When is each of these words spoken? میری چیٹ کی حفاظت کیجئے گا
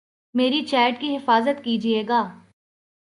میری 0.35 0.61
چیٹ 0.65 0.99
کی 1.01 1.15
حفاظت 1.15 1.63
کیجئے 1.63 2.03
گا 2.09 2.21